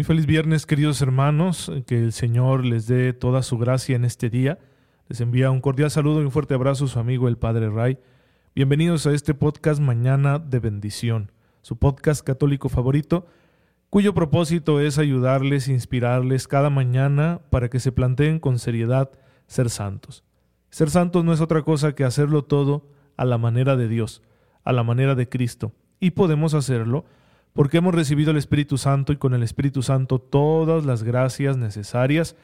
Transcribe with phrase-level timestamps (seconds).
[0.00, 4.30] Muy feliz viernes, queridos hermanos, que el Señor les dé toda su gracia en este
[4.30, 4.58] día.
[5.08, 7.98] Les envía un cordial saludo y un fuerte abrazo su amigo el Padre Ray.
[8.54, 13.26] Bienvenidos a este podcast Mañana de Bendición, su podcast católico favorito,
[13.90, 19.10] cuyo propósito es ayudarles, inspirarles cada mañana para que se planteen con seriedad
[19.48, 20.24] ser santos.
[20.70, 24.22] Ser santos no es otra cosa que hacerlo todo a la manera de Dios,
[24.64, 27.04] a la manera de Cristo, y podemos hacerlo
[27.52, 32.36] porque hemos recibido el Espíritu Santo y con el Espíritu Santo todas las gracias necesarias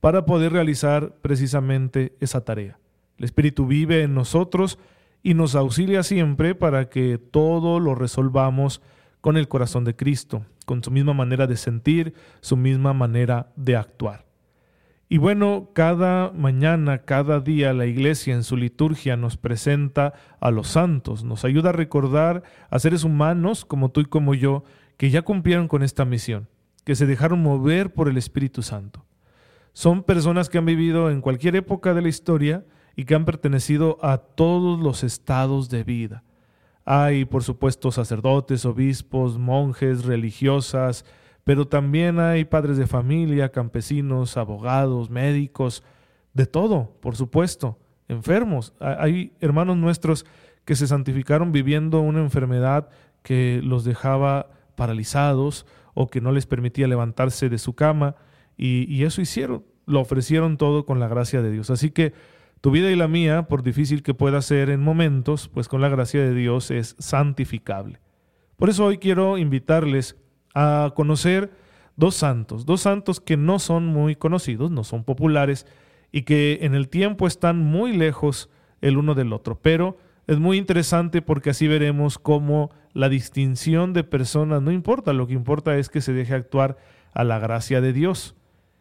[0.00, 2.78] para poder realizar precisamente esa tarea.
[3.18, 4.78] El Espíritu vive en nosotros
[5.22, 8.80] y nos auxilia siempre para que todo lo resolvamos
[9.20, 13.76] con el corazón de Cristo, con su misma manera de sentir, su misma manera de
[13.76, 14.29] actuar.
[15.12, 20.68] Y bueno, cada mañana, cada día la iglesia en su liturgia nos presenta a los
[20.68, 24.62] santos, nos ayuda a recordar a seres humanos como tú y como yo,
[24.96, 26.48] que ya cumplieron con esta misión,
[26.84, 29.04] que se dejaron mover por el Espíritu Santo.
[29.72, 32.64] Son personas que han vivido en cualquier época de la historia
[32.94, 36.22] y que han pertenecido a todos los estados de vida.
[36.84, 41.04] Hay, por supuesto, sacerdotes, obispos, monjes, religiosas,
[41.50, 45.82] pero también hay padres de familia, campesinos, abogados, médicos,
[46.32, 48.72] de todo, por supuesto, enfermos.
[48.78, 50.24] Hay hermanos nuestros
[50.64, 52.88] que se santificaron viviendo una enfermedad
[53.24, 58.14] que los dejaba paralizados o que no les permitía levantarse de su cama
[58.56, 61.68] y, y eso hicieron, lo ofrecieron todo con la gracia de Dios.
[61.70, 62.12] Así que
[62.60, 65.88] tu vida y la mía, por difícil que pueda ser en momentos, pues con la
[65.88, 67.98] gracia de Dios es santificable.
[68.54, 70.16] Por eso hoy quiero invitarles
[70.54, 71.50] a conocer
[71.96, 75.66] dos santos, dos santos que no son muy conocidos, no son populares
[76.12, 78.50] y que en el tiempo están muy lejos
[78.80, 79.60] el uno del otro.
[79.60, 85.26] Pero es muy interesante porque así veremos cómo la distinción de personas no importa, lo
[85.26, 86.78] que importa es que se deje actuar
[87.12, 88.34] a la gracia de Dios.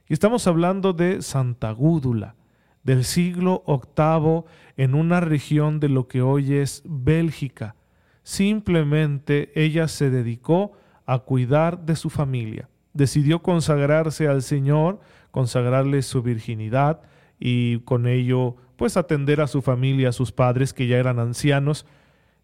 [0.08, 2.36] Y estamos hablando de Santa Gúdula,
[2.84, 4.44] del siglo VIII
[4.78, 7.76] en una región de lo que hoy es Bélgica.
[8.24, 10.80] Simplemente ella se dedicó a
[11.18, 12.70] cuidar de su familia.
[12.94, 15.00] Decidió consagrarse al Señor,
[15.32, 17.02] consagrarle su virginidad
[17.40, 21.86] y con ello pues atender a su familia, a sus padres que ya eran ancianos.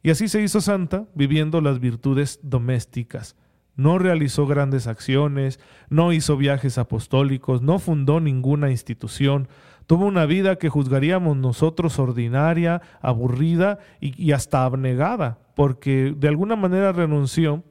[0.04, 3.36] Y así se hizo santa, viviendo las virtudes domésticas.
[3.76, 5.60] No realizó grandes acciones,
[5.90, 9.48] no hizo viajes apostólicos, no fundó ninguna institución,
[9.88, 16.56] tuvo una vida que juzgaríamos nosotros ordinaria, aburrida y, y hasta abnegada, porque de alguna
[16.56, 17.64] manera renunció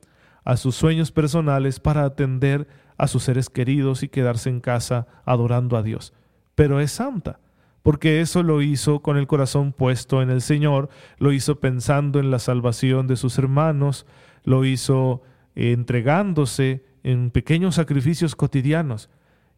[0.44, 5.76] a sus sueños personales para atender a sus seres queridos y quedarse en casa adorando
[5.76, 6.12] a Dios.
[6.54, 7.40] Pero es santa,
[7.82, 10.88] porque eso lo hizo con el corazón puesto en el Señor,
[11.18, 14.06] lo hizo pensando en la salvación de sus hermanos,
[14.44, 15.22] lo hizo
[15.54, 19.10] entregándose en pequeños sacrificios cotidianos.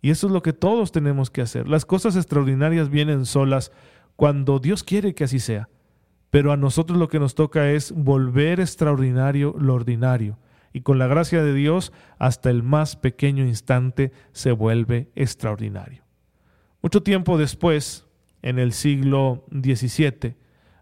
[0.02, 1.68] Y eso es lo que todos tenemos que hacer.
[1.68, 3.72] Las cosas extraordinarias vienen solas
[4.14, 5.68] cuando Dios quiere que así sea.
[6.30, 10.38] Pero a nosotros lo que nos toca es volver extraordinario lo ordinario
[10.76, 16.02] y con la gracia de Dios hasta el más pequeño instante se vuelve extraordinario.
[16.82, 18.06] Mucho tiempo después,
[18.42, 20.36] en el siglo XVII,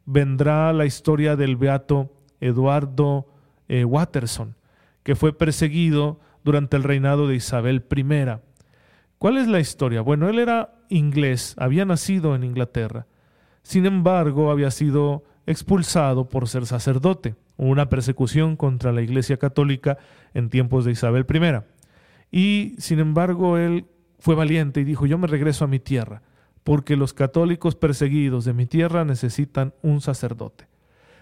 [0.04, 3.28] vendrá la historia del beato Eduardo
[3.68, 4.56] eh, Watterson,
[5.04, 8.40] que fue perseguido durante el reinado de Isabel I.
[9.18, 10.00] ¿Cuál es la historia?
[10.00, 13.06] Bueno, él era inglés, había nacido en Inglaterra.
[13.62, 19.98] Sin embargo, había sido expulsado por ser sacerdote una persecución contra la Iglesia Católica
[20.32, 21.62] en tiempos de Isabel I.
[22.30, 23.86] Y sin embargo él
[24.18, 26.22] fue valiente y dijo, yo me regreso a mi tierra,
[26.64, 30.66] porque los católicos perseguidos de mi tierra necesitan un sacerdote.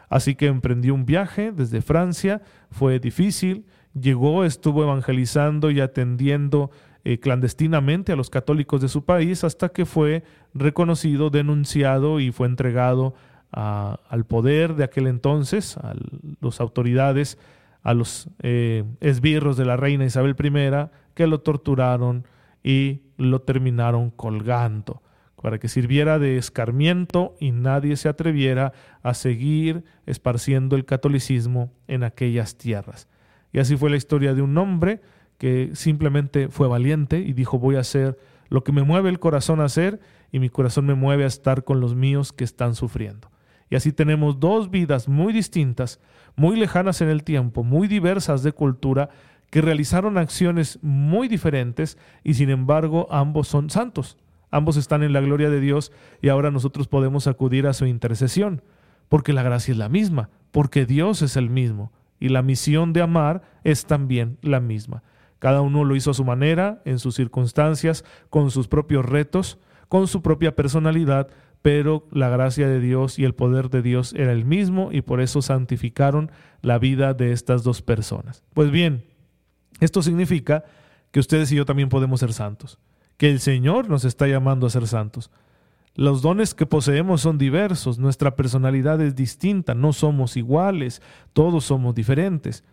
[0.08, 3.64] Así que emprendió un viaje desde Francia, fue difícil,
[3.98, 6.70] llegó, estuvo evangelizando y atendiendo
[7.04, 10.22] eh, clandestinamente a los católicos de su país hasta que fue
[10.54, 13.14] reconocido, denunciado y fue entregado
[13.52, 15.94] al poder de aquel entonces, a
[16.40, 17.38] las autoridades,
[17.82, 22.26] a los eh, esbirros de la reina Isabel I, que lo torturaron
[22.62, 25.02] y lo terminaron colgando.
[25.42, 28.72] para que sirviera de escarmiento y nadie se atreviera
[29.02, 33.08] a seguir esparciendo el catolicismo en aquellas tierras.
[33.52, 35.00] Y así fue la historia de un hombre
[35.38, 38.16] que simplemente fue valiente y dijo voy a hacer
[38.50, 39.98] lo que me mueve el corazón a hacer
[40.30, 43.28] y mi corazón me mueve a estar con los míos que están sufriendo.
[43.72, 45.98] Y así tenemos dos vidas muy distintas,
[46.36, 49.08] muy lejanas en el tiempo, muy diversas de cultura,
[49.48, 54.18] que realizaron acciones muy diferentes y sin embargo ambos son santos.
[54.50, 55.90] Ambos están en la gloria de Dios
[56.20, 58.60] y ahora nosotros podemos acudir a su intercesión,
[59.08, 63.00] porque la gracia es la misma, porque Dios es el mismo y la misión de
[63.00, 65.02] amar es también la misma.
[65.38, 69.58] Cada uno lo hizo a su manera, en sus circunstancias, con sus propios retos,
[69.88, 71.28] con su propia personalidad,
[71.62, 75.20] pero la gracia de Dios y el poder de Dios era el mismo y por
[75.20, 76.30] eso santificaron
[76.60, 78.42] la vida de estas dos personas.
[78.52, 79.04] Pues bien,
[79.80, 80.64] esto significa
[81.12, 82.78] que ustedes y yo también podemos ser santos,
[83.16, 85.30] que el Señor nos está llamando a ser santos.
[85.94, 91.94] Los dones que poseemos son diversos, nuestra personalidad es distinta, no somos iguales, todos somos
[91.94, 92.64] diferentes,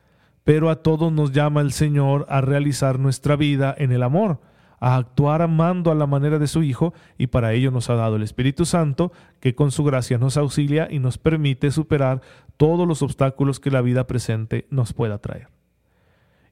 [0.44, 4.40] pero a todos nos llama el Señor a realizar nuestra vida en el amor,
[4.80, 8.16] a actuar amando a la manera de su Hijo, y para ello nos ha dado
[8.16, 12.22] el Espíritu Santo, que con su gracia nos auxilia y nos permite superar
[12.58, 15.50] todos los obstáculos que la vida presente nos pueda traer.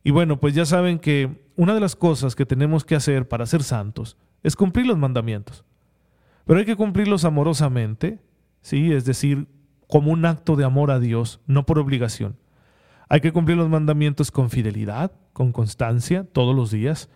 [0.04, 3.46] Y bueno, pues ya saben que una de las cosas que tenemos que hacer para
[3.46, 5.66] ser santos es cumplir los mandamientos.
[6.46, 8.20] Pero hay que cumplirlos amorosamente,
[8.62, 8.94] ¿sí?
[8.94, 9.48] Es decir,
[9.88, 12.38] como un acto de amor a Dios, no por obligación.
[13.10, 17.10] Hay que cumplir los mandamientos con fidelidad, con constancia, todos los días.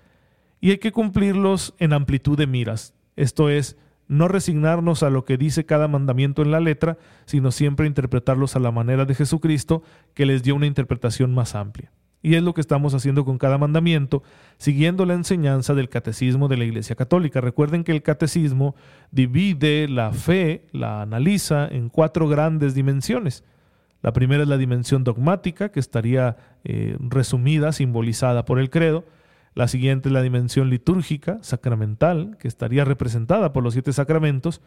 [0.61, 2.93] Y hay que cumplirlos en amplitud de miras.
[3.15, 3.77] Esto es,
[4.07, 8.59] no resignarnos a lo que dice cada mandamiento en la letra, sino siempre interpretarlos a
[8.59, 11.91] la manera de Jesucristo, que les dio una interpretación más amplia.
[12.23, 14.21] Y es lo que estamos haciendo con cada mandamiento,
[14.57, 17.41] siguiendo la enseñanza del catecismo de la Iglesia Católica.
[17.41, 18.75] Recuerden que el catecismo
[19.09, 23.43] divide la fe, la analiza en cuatro grandes dimensiones.
[24.03, 29.03] La primera es la dimensión dogmática, que estaría eh, resumida, simbolizada por el credo.
[29.53, 34.61] La siguiente es la dimensión litúrgica, sacramental, que estaría representada por los siete sacramentos.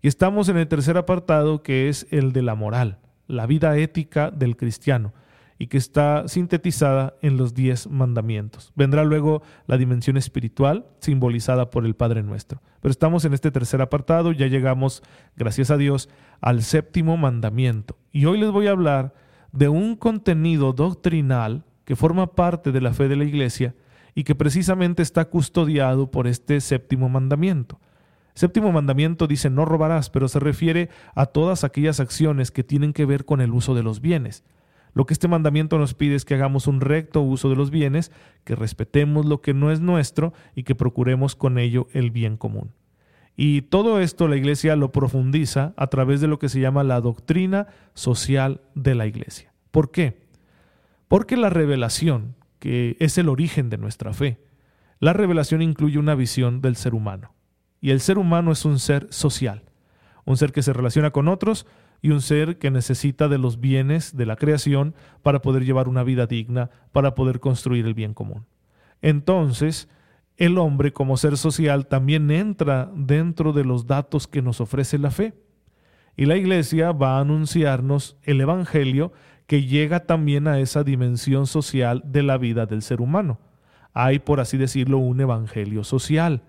[0.00, 4.30] Y estamos en el tercer apartado, que es el de la moral, la vida ética
[4.30, 5.12] del cristiano
[5.58, 8.72] y que está sintetizada en los diez mandamientos.
[8.76, 12.62] Vendrá luego la dimensión espiritual, simbolizada por el Padre Nuestro.
[12.80, 15.02] Pero estamos en este tercer apartado, ya llegamos,
[15.36, 16.08] gracias a Dios,
[16.40, 17.96] al séptimo mandamiento.
[18.12, 19.14] Y hoy les voy a hablar
[19.50, 23.74] de un contenido doctrinal que forma parte de la fe de la Iglesia
[24.18, 27.78] y que precisamente está custodiado por este séptimo mandamiento.
[28.34, 33.04] Séptimo mandamiento dice no robarás, pero se refiere a todas aquellas acciones que tienen que
[33.04, 34.42] ver con el uso de los bienes.
[34.92, 38.10] Lo que este mandamiento nos pide es que hagamos un recto uso de los bienes,
[38.42, 42.72] que respetemos lo que no es nuestro y que procuremos con ello el bien común.
[43.36, 47.00] Y todo esto la Iglesia lo profundiza a través de lo que se llama la
[47.00, 49.52] doctrina social de la Iglesia.
[49.70, 50.26] ¿Por qué?
[51.06, 54.40] Porque la revelación, que es el origen de nuestra fe,
[55.00, 57.34] la revelación incluye una visión del ser humano.
[57.80, 59.62] Y el ser humano es un ser social,
[60.24, 61.66] un ser que se relaciona con otros,
[62.00, 66.04] y un ser que necesita de los bienes de la creación para poder llevar una
[66.04, 68.46] vida digna, para poder construir el bien común.
[69.02, 69.88] Entonces,
[70.36, 75.10] el hombre como ser social también entra dentro de los datos que nos ofrece la
[75.10, 75.34] fe.
[76.16, 79.12] Y la iglesia va a anunciarnos el Evangelio
[79.48, 83.38] que llega también a esa dimensión social de la vida del ser humano.
[83.94, 86.42] Hay, por así decirlo, un Evangelio social.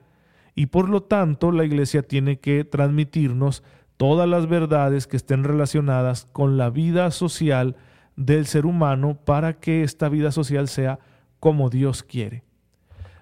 [0.53, 3.63] Y por lo tanto, la iglesia tiene que transmitirnos
[3.95, 7.77] todas las verdades que estén relacionadas con la vida social
[8.17, 10.99] del ser humano para que esta vida social sea
[11.39, 12.43] como Dios quiere.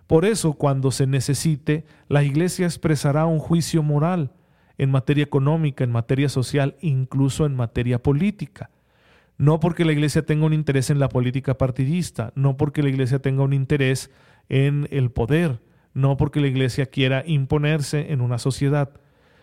[0.07, 4.31] Por eso, cuando se necesite, la Iglesia expresará un juicio moral
[4.79, 8.71] en materia económica, en materia social, incluso en materia política.
[9.37, 13.19] No porque la Iglesia tenga un interés en la política partidista, no porque la Iglesia
[13.19, 14.11] tenga un interés
[14.49, 15.61] en el poder,
[15.93, 18.91] no porque la Iglesia quiera imponerse en una sociedad,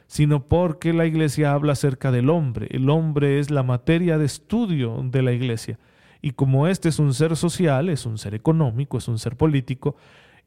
[0.07, 2.69] sino porque la iglesia habla acerca del hombre.
[2.71, 5.79] El hombre es la materia de estudio de la iglesia.
[6.21, 9.97] Y como este es un ser social, es un ser económico, es un ser político,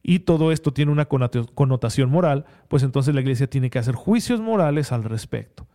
[0.02, 4.40] y todo esto tiene una connotación moral, pues entonces la iglesia tiene que hacer juicios
[4.40, 5.68] morales al respecto.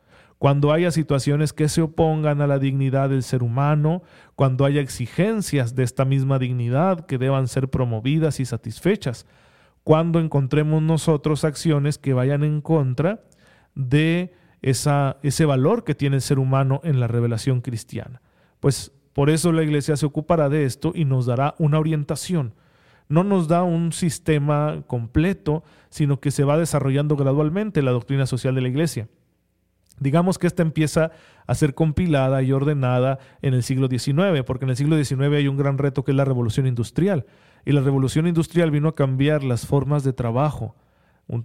[0.43, 4.03] Cuando haya situaciones que se opongan a la dignidad del ser humano,
[4.35, 9.25] cuando haya exigencias de esta misma dignidad que deban ser promovidas y satisfechas,
[9.85, 13.23] cuando encontremos nosotros acciones que vayan en contra
[13.77, 18.21] de esa, ese valor que tiene el ser humano en la revelación cristiana.
[18.59, 22.57] Pues por eso la iglesia se ocupará de esto y nos dará una orientación.
[23.07, 28.57] no nos da un sistema completo, sino que se va desarrollando gradualmente la doctrina social
[28.57, 29.07] de la Iglesia.
[29.99, 31.11] Digamos que esta empieza
[31.47, 35.49] a ser compilada y ordenada en el siglo XIX, porque en el siglo XIX hay
[35.49, 37.27] un gran reto que es la revolución industrial.
[37.65, 40.75] Y la revolución industrial vino a cambiar las formas de trabajo.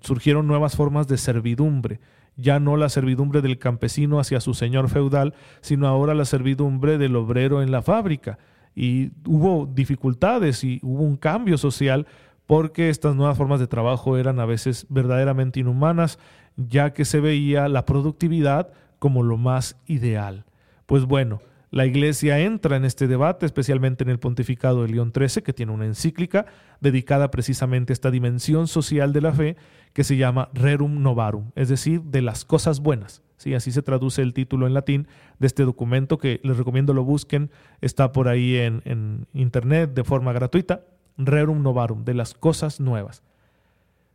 [0.01, 1.99] Surgieron nuevas formas de servidumbre.
[2.35, 7.15] Ya no la servidumbre del campesino hacia su señor feudal, sino ahora la servidumbre del
[7.15, 8.37] obrero en la fábrica
[8.79, 12.05] y hubo dificultades y hubo un cambio social
[12.47, 16.17] porque estas nuevas formas de trabajo eran a veces verdaderamente inhumanas,
[16.55, 20.45] ya que se veía la productividad como lo más ideal.
[20.85, 21.39] Pues bueno,
[21.69, 25.73] la Iglesia entra en este debate, especialmente en el pontificado de León XIII, que tiene
[25.73, 26.45] una encíclica
[26.79, 29.57] dedicada precisamente a esta dimensión social de la fe,
[29.91, 33.21] que se llama Rerum Novarum, es decir, de las cosas buenas.
[33.35, 33.53] ¿sí?
[33.53, 35.07] Así se traduce el título en latín
[35.39, 37.51] de este documento que les recomiendo lo busquen,
[37.81, 40.85] está por ahí en, internet de forma gratuita,
[41.17, 43.23] Rerum Novarum, de las cosas nuevas.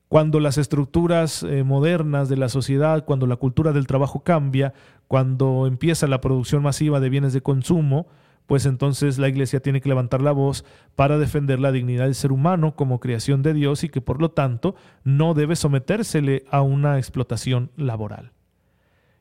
[0.08, 4.74] Cuando las estructuras eh, modernas de la sociedad, cuando la cultura del trabajo cambia,
[5.08, 8.06] cuando empieza la producción masiva de bienes de consumo,
[8.46, 10.64] pues entonces la Iglesia tiene que levantar la voz
[10.96, 14.30] para defender la dignidad del ser humano como creación de Dios y que por lo
[14.30, 18.32] tanto no debe sometérsele a una explotación laboral.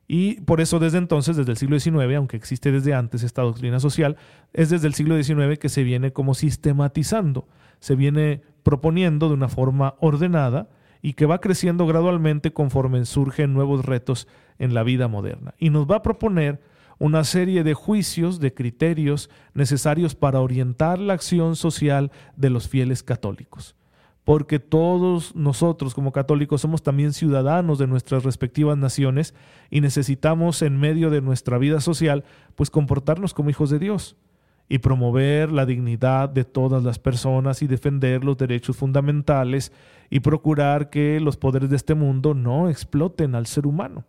[0.08, 3.80] Y por eso desde entonces, desde el siglo XIX, aunque existe desde antes esta doctrina
[3.80, 4.16] social,
[4.52, 7.46] es desde el siglo XIX que se viene como sistematizando,
[7.82, 10.68] se viene proponiendo de una forma ordenada
[11.02, 14.28] y que va creciendo gradualmente conforme surgen nuevos retos
[14.60, 15.54] en la vida moderna.
[15.58, 16.60] Y nos va a proponer
[17.00, 23.02] una serie de juicios, de criterios necesarios para orientar la acción social de los fieles
[23.02, 23.74] católicos
[24.24, 29.34] porque todos nosotros como católicos somos también ciudadanos de nuestras respectivas naciones
[29.68, 32.22] y necesitamos en medio de nuestra vida social
[32.54, 34.16] pues comportarnos como hijos de Dios
[34.68, 39.72] y promover la dignidad de todas las personas y defender los derechos fundamentales
[40.08, 44.04] y procurar que los poderes de este mundo no exploten al ser humano.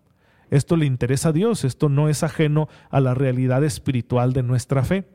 [0.49, 4.83] Esto le interesa a Dios, esto no es ajeno a la realidad espiritual de nuestra
[4.83, 5.07] fe.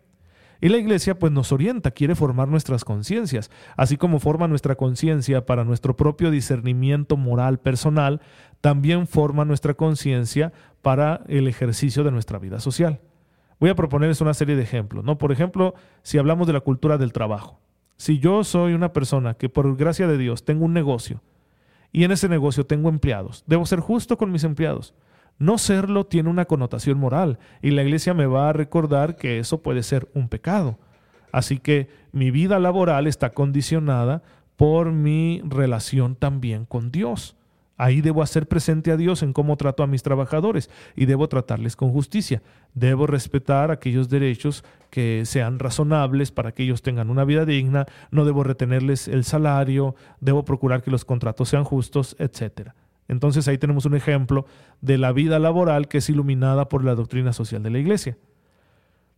[0.61, 5.47] Y la iglesia pues nos orienta, quiere formar nuestras conciencias, así como forma nuestra conciencia
[5.47, 8.21] para nuestro propio discernimiento moral personal,
[8.61, 10.53] también forma nuestra conciencia
[10.83, 13.01] para el ejercicio de nuestra vida social.
[13.61, 15.19] Voy a proponerles una serie de ejemplos, ¿no?
[15.19, 17.61] Por ejemplo, si hablamos de la cultura del trabajo.
[17.97, 21.21] Si yo soy una persona que por gracia de Dios tengo un negocio
[21.93, 24.95] y en ese negocio tengo empleados, debo ser justo con mis empleados.
[25.39, 29.63] No serlo tiene una connotación moral y la iglesia me va a recordar que eso
[29.63, 30.79] puede ser un pecado.
[31.33, 34.23] Así que mi vida laboral está condicionada
[34.57, 37.38] por mi relación también con Dios.
[37.79, 41.77] Ahí debo hacer presente a Dios en cómo trato a mis trabajadores y debo tratarles
[41.77, 42.43] con justicia.
[42.75, 48.25] Debo respetar aquellos derechos que sean razonables para que ellos tengan una vida digna, no
[48.25, 52.75] debo retenerles el salario, debo procurar que los contratos sean justos, etcétera.
[53.07, 54.45] Entonces ahí tenemos un ejemplo
[54.81, 58.19] de la vida laboral que es iluminada por la doctrina social de la Iglesia.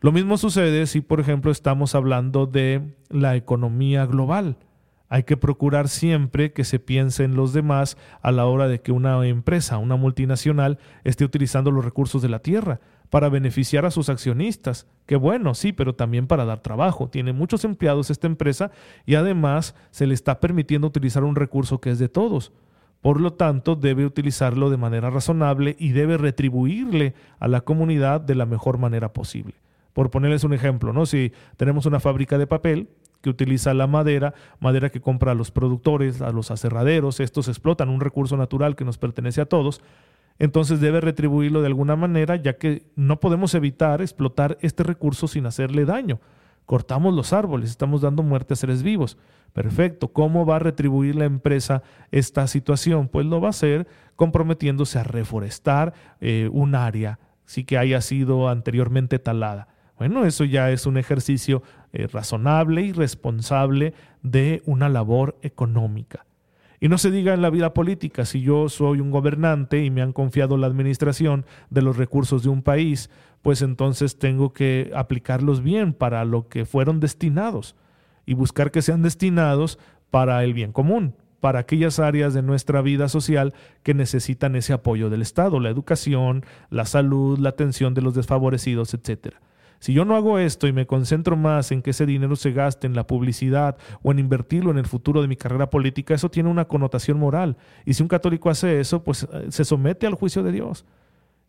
[0.01, 4.57] Lo mismo sucede si, por ejemplo, estamos hablando de la economía global.
[5.13, 8.93] Hay que procurar siempre que se piense en los demás a la hora de que
[8.93, 12.79] una empresa, una multinacional, esté utilizando los recursos de la tierra
[13.11, 14.87] para beneficiar a sus accionistas.
[15.07, 17.09] Qué bueno, sí, pero también para dar trabajo.
[17.09, 18.71] Tiene muchos empleados esta empresa
[19.05, 22.53] y además se le está permitiendo utilizar un recurso que es de todos.
[23.01, 28.37] Por lo tanto, debe utilizarlo de manera razonable y debe retribuirle a la comunidad de
[28.37, 29.55] la mejor manera posible.
[29.93, 31.05] Por ponerles un ejemplo, ¿no?
[31.05, 32.89] Si tenemos una fábrica de papel
[33.21, 37.89] que utiliza la madera, madera que compra a los productores, a los aserraderos, estos explotan
[37.89, 39.81] un recurso natural que nos pertenece a todos,
[40.39, 45.47] entonces debe retribuirlo de alguna manera, ya que no podemos evitar explotar este recurso sin
[45.47, 46.19] hacerle daño.
[46.65, 49.19] Cortamos los árboles, estamos dando muerte a seres vivos.
[49.53, 50.13] Perfecto.
[50.13, 53.09] ¿Cómo va a retribuir la empresa esta situación?
[53.09, 53.87] Pues lo va a hacer
[54.17, 59.69] comprometiéndose a reforestar eh, un área, sí que haya sido anteriormente talada.
[60.01, 63.93] Bueno, eso ya es un ejercicio eh, razonable y responsable
[64.23, 66.25] de una labor económica.
[66.81, 70.01] Y no se diga en la vida política, si yo soy un gobernante y me
[70.01, 73.11] han confiado la administración de los recursos de un país,
[73.43, 77.77] pues entonces tengo que aplicarlos bien para lo que fueron destinados
[78.25, 79.79] y buscar que sean destinados
[80.11, 83.53] para el bien común, para aquellas áreas de nuestra vida social
[83.83, 88.95] que necesitan ese apoyo del Estado, la educación, la salud, la atención de los desfavorecidos,
[88.95, 89.35] etc.
[89.81, 92.87] Si yo no hago esto y me concentro más en que ese dinero se gaste
[92.87, 96.49] en la publicidad o en invertirlo en el futuro de mi carrera política, eso tiene
[96.49, 97.57] una connotación moral.
[97.85, 100.85] Y si un católico hace eso, pues eh, se somete al juicio de Dios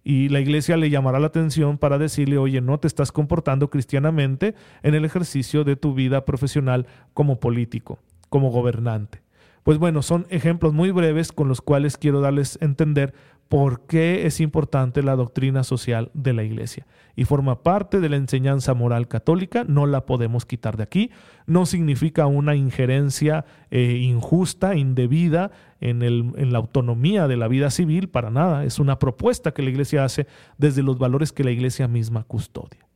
[0.04, 4.56] y la iglesia le llamará la atención para decirle, oye, no te estás comportando cristianamente
[4.82, 8.00] en el ejercicio de tu vida profesional como político.
[8.30, 9.22] como gobernante.
[9.64, 13.14] Pues bueno, son ejemplos muy breves con los cuales quiero darles a entender
[13.52, 16.88] por qué es importante la doctrina social de la Iglesia.
[17.18, 21.12] Y forma parte de la enseñanza moral católica, no la podemos quitar de aquí.
[21.48, 25.52] No significa una injerencia eh, injusta, indebida
[25.82, 28.64] en, el, en la autonomía de la vida civil, para nada.
[28.64, 30.28] Es una propuesta que la Iglesia hace
[30.58, 32.88] desde los valores que la Iglesia misma custodia.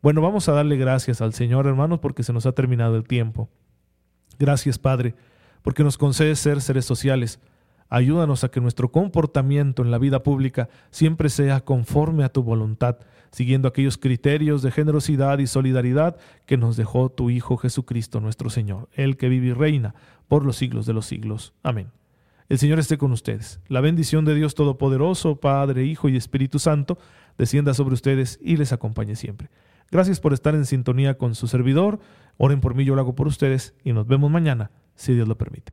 [0.00, 3.50] Bueno, vamos a darle gracias al Señor, hermanos, porque se nos ha terminado el tiempo.
[4.38, 5.14] Gracias, Padre,
[5.62, 7.40] porque nos concedes ser seres sociales
[7.92, 12.98] Ayúdanos a que nuestro comportamiento en la vida pública siempre sea conforme a tu voluntad,
[13.32, 18.88] siguiendo aquellos criterios de generosidad y solidaridad que nos dejó tu Hijo Jesucristo nuestro Señor,
[18.92, 19.96] el que vive y reina
[20.28, 21.52] por los siglos de los siglos.
[21.64, 21.90] Amén.
[22.48, 23.60] El Señor esté con ustedes.
[23.66, 26.96] La bendición de Dios Todopoderoso, Padre, Hijo y Espíritu Santo,
[27.38, 29.50] descienda sobre ustedes y les acompañe siempre.
[29.90, 31.98] Gracias por estar en sintonía con su servidor.
[32.36, 35.36] Oren por mí, yo lo hago por ustedes y nos vemos mañana, si Dios lo
[35.36, 35.72] permite.